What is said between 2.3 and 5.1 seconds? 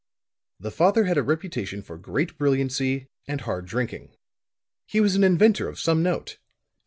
brilliancy and hard drinking. He